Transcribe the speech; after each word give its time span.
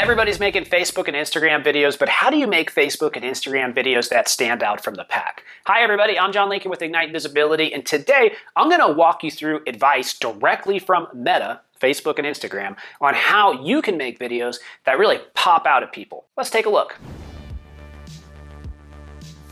Everybody's 0.00 0.40
making 0.40 0.64
Facebook 0.64 1.08
and 1.08 1.14
Instagram 1.14 1.62
videos, 1.62 1.98
but 1.98 2.08
how 2.08 2.30
do 2.30 2.38
you 2.38 2.46
make 2.46 2.74
Facebook 2.74 3.16
and 3.16 3.22
Instagram 3.22 3.74
videos 3.74 4.08
that 4.08 4.28
stand 4.28 4.62
out 4.62 4.82
from 4.82 4.94
the 4.94 5.04
pack? 5.04 5.44
Hi, 5.66 5.82
everybody. 5.82 6.18
I'm 6.18 6.32
John 6.32 6.48
Lincoln 6.48 6.70
with 6.70 6.80
Ignite 6.80 7.12
Visibility, 7.12 7.70
and 7.70 7.84
today 7.84 8.32
I'm 8.56 8.70
going 8.70 8.80
to 8.80 8.94
walk 8.94 9.22
you 9.22 9.30
through 9.30 9.60
advice 9.66 10.18
directly 10.18 10.78
from 10.78 11.08
Meta, 11.12 11.60
Facebook 11.78 12.16
and 12.16 12.26
Instagram, 12.26 12.78
on 13.02 13.12
how 13.12 13.62
you 13.62 13.82
can 13.82 13.98
make 13.98 14.18
videos 14.18 14.56
that 14.86 14.98
really 14.98 15.18
pop 15.34 15.66
out 15.66 15.82
at 15.82 15.92
people. 15.92 16.24
Let's 16.34 16.48
take 16.48 16.64
a 16.64 16.70
look. 16.70 16.96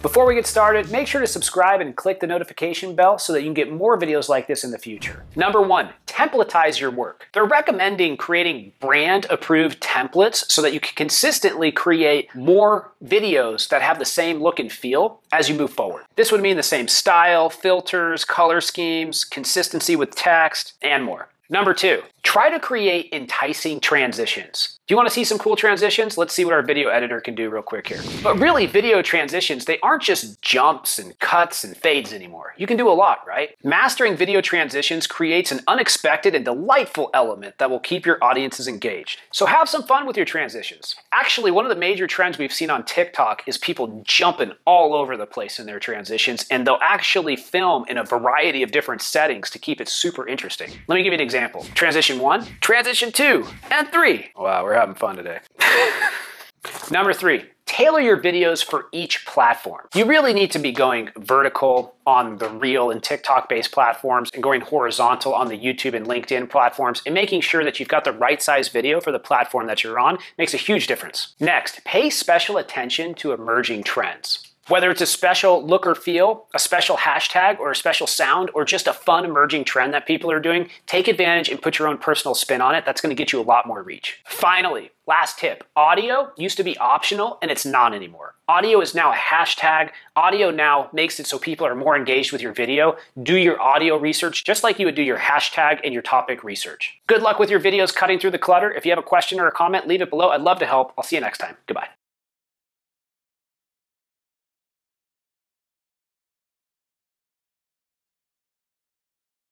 Before 0.00 0.24
we 0.24 0.34
get 0.34 0.46
started, 0.46 0.90
make 0.90 1.08
sure 1.08 1.20
to 1.20 1.26
subscribe 1.26 1.82
and 1.82 1.94
click 1.94 2.20
the 2.20 2.26
notification 2.26 2.94
bell 2.94 3.18
so 3.18 3.34
that 3.34 3.40
you 3.40 3.46
can 3.48 3.54
get 3.54 3.70
more 3.70 3.98
videos 3.98 4.30
like 4.30 4.46
this 4.46 4.64
in 4.64 4.70
the 4.70 4.78
future. 4.78 5.26
Number 5.36 5.60
one, 5.60 5.90
templatize 6.18 6.80
your 6.80 6.90
work. 6.90 7.28
They're 7.32 7.44
recommending 7.44 8.16
creating 8.16 8.72
brand 8.80 9.26
approved 9.30 9.80
templates 9.80 10.50
so 10.50 10.60
that 10.62 10.72
you 10.72 10.80
can 10.80 10.94
consistently 10.96 11.70
create 11.70 12.34
more 12.34 12.92
videos 13.04 13.68
that 13.68 13.82
have 13.82 13.98
the 14.00 14.04
same 14.04 14.42
look 14.42 14.58
and 14.58 14.72
feel 14.72 15.20
as 15.30 15.48
you 15.48 15.54
move 15.54 15.72
forward. 15.72 16.04
This 16.16 16.32
would 16.32 16.42
mean 16.42 16.56
the 16.56 16.62
same 16.62 16.88
style, 16.88 17.48
filters, 17.50 18.24
color 18.24 18.60
schemes, 18.60 19.24
consistency 19.24 19.94
with 19.94 20.16
text, 20.16 20.74
and 20.82 21.04
more. 21.04 21.28
Number 21.50 21.72
two, 21.72 22.02
try 22.22 22.50
to 22.50 22.58
create 22.58 23.08
enticing 23.12 23.80
transitions. 23.80 24.77
Do 24.88 24.94
you 24.94 24.96
want 24.96 25.06
to 25.06 25.14
see 25.14 25.24
some 25.24 25.36
cool 25.36 25.54
transitions? 25.54 26.16
Let's 26.16 26.32
see 26.32 26.46
what 26.46 26.54
our 26.54 26.62
video 26.62 26.88
editor 26.88 27.20
can 27.20 27.34
do 27.34 27.50
real 27.50 27.60
quick 27.60 27.88
here. 27.88 28.00
But 28.22 28.38
really, 28.38 28.64
video 28.64 29.02
transitions, 29.02 29.66
they 29.66 29.78
aren't 29.80 30.02
just 30.02 30.40
jumps 30.40 30.98
and 30.98 31.18
cuts 31.18 31.62
and 31.62 31.76
fades 31.76 32.14
anymore. 32.14 32.54
You 32.56 32.66
can 32.66 32.78
do 32.78 32.88
a 32.88 32.96
lot, 32.96 33.18
right? 33.28 33.50
Mastering 33.62 34.16
video 34.16 34.40
transitions 34.40 35.06
creates 35.06 35.52
an 35.52 35.60
unexpected 35.68 36.34
and 36.34 36.42
delightful 36.42 37.10
element 37.12 37.58
that 37.58 37.68
will 37.68 37.80
keep 37.80 38.06
your 38.06 38.16
audiences 38.24 38.66
engaged. 38.66 39.20
So 39.30 39.44
have 39.44 39.68
some 39.68 39.82
fun 39.82 40.06
with 40.06 40.16
your 40.16 40.24
transitions. 40.24 40.96
Actually, 41.12 41.50
one 41.50 41.66
of 41.66 41.68
the 41.68 41.76
major 41.76 42.06
trends 42.06 42.38
we've 42.38 42.50
seen 42.50 42.70
on 42.70 42.82
TikTok 42.82 43.42
is 43.46 43.58
people 43.58 44.00
jumping 44.06 44.52
all 44.64 44.94
over 44.94 45.18
the 45.18 45.26
place 45.26 45.58
in 45.58 45.66
their 45.66 45.78
transitions, 45.78 46.46
and 46.50 46.66
they'll 46.66 46.78
actually 46.80 47.36
film 47.36 47.84
in 47.90 47.98
a 47.98 48.04
variety 48.04 48.62
of 48.62 48.70
different 48.70 49.02
settings 49.02 49.50
to 49.50 49.58
keep 49.58 49.82
it 49.82 49.88
super 49.88 50.26
interesting. 50.26 50.70
Let 50.86 50.94
me 50.96 51.02
give 51.02 51.12
you 51.12 51.18
an 51.18 51.20
example. 51.20 51.66
Transition 51.74 52.20
one, 52.20 52.46
transition 52.62 53.12
two, 53.12 53.46
and 53.70 53.86
three. 53.92 54.30
Wow, 54.34 54.64
we're 54.64 54.77
having 54.78 54.94
fun 54.94 55.16
today. 55.16 55.40
Number 56.90 57.12
three, 57.12 57.44
tailor 57.66 58.00
your 58.00 58.20
videos 58.20 58.64
for 58.64 58.86
each 58.92 59.26
platform. 59.26 59.86
You 59.94 60.06
really 60.06 60.32
need 60.32 60.50
to 60.52 60.58
be 60.58 60.72
going 60.72 61.10
vertical 61.16 61.94
on 62.06 62.38
the 62.38 62.48
Reel 62.48 62.90
and 62.90 63.02
TikTok 63.02 63.48
based 63.48 63.72
platforms 63.72 64.30
and 64.32 64.42
going 64.42 64.62
horizontal 64.62 65.34
on 65.34 65.48
the 65.48 65.58
YouTube 65.58 65.94
and 65.94 66.06
LinkedIn 66.06 66.50
platforms 66.50 67.02
and 67.04 67.14
making 67.14 67.42
sure 67.42 67.62
that 67.64 67.78
you've 67.78 67.88
got 67.88 68.04
the 68.04 68.12
right 68.12 68.42
size 68.42 68.68
video 68.68 69.00
for 69.00 69.12
the 69.12 69.18
platform 69.18 69.66
that 69.66 69.84
you're 69.84 69.98
on 69.98 70.18
makes 70.38 70.54
a 70.54 70.58
huge 70.58 70.86
difference. 70.86 71.34
Next, 71.38 71.84
pay 71.84 72.10
special 72.10 72.56
attention 72.56 73.14
to 73.14 73.32
emerging 73.32 73.84
trends. 73.84 74.47
Whether 74.68 74.90
it's 74.90 75.00
a 75.00 75.06
special 75.06 75.64
look 75.64 75.86
or 75.86 75.94
feel, 75.94 76.46
a 76.54 76.58
special 76.58 76.98
hashtag, 76.98 77.58
or 77.58 77.70
a 77.70 77.76
special 77.76 78.06
sound, 78.06 78.50
or 78.52 78.66
just 78.66 78.86
a 78.86 78.92
fun 78.92 79.24
emerging 79.24 79.64
trend 79.64 79.94
that 79.94 80.06
people 80.06 80.30
are 80.30 80.40
doing, 80.40 80.68
take 80.86 81.08
advantage 81.08 81.48
and 81.48 81.60
put 81.60 81.78
your 81.78 81.88
own 81.88 81.96
personal 81.96 82.34
spin 82.34 82.60
on 82.60 82.74
it. 82.74 82.84
That's 82.84 83.00
gonna 83.00 83.14
get 83.14 83.32
you 83.32 83.40
a 83.40 83.42
lot 83.42 83.66
more 83.66 83.82
reach. 83.82 84.20
Finally, 84.26 84.90
last 85.06 85.38
tip 85.38 85.64
audio 85.74 86.30
used 86.36 86.58
to 86.58 86.62
be 86.64 86.76
optional 86.76 87.38
and 87.40 87.50
it's 87.50 87.64
not 87.64 87.94
anymore. 87.94 88.34
Audio 88.46 88.82
is 88.82 88.94
now 88.94 89.10
a 89.10 89.16
hashtag. 89.16 89.90
Audio 90.14 90.50
now 90.50 90.90
makes 90.92 91.18
it 91.18 91.26
so 91.26 91.38
people 91.38 91.66
are 91.66 91.74
more 91.74 91.96
engaged 91.96 92.30
with 92.30 92.42
your 92.42 92.52
video. 92.52 92.96
Do 93.22 93.36
your 93.36 93.58
audio 93.60 93.96
research 93.96 94.44
just 94.44 94.62
like 94.62 94.78
you 94.78 94.84
would 94.84 94.94
do 94.94 95.02
your 95.02 95.18
hashtag 95.18 95.80
and 95.82 95.94
your 95.94 96.02
topic 96.02 96.44
research. 96.44 97.00
Good 97.06 97.22
luck 97.22 97.38
with 97.38 97.48
your 97.48 97.60
videos 97.60 97.94
cutting 97.94 98.18
through 98.18 98.32
the 98.32 98.38
clutter. 98.38 98.70
If 98.70 98.84
you 98.84 98.92
have 98.92 98.98
a 98.98 99.02
question 99.02 99.40
or 99.40 99.48
a 99.48 99.52
comment, 99.52 99.88
leave 99.88 100.02
it 100.02 100.10
below. 100.10 100.28
I'd 100.28 100.42
love 100.42 100.58
to 100.58 100.66
help. 100.66 100.92
I'll 100.98 101.04
see 101.04 101.16
you 101.16 101.22
next 101.22 101.38
time. 101.38 101.56
Goodbye. 101.66 101.88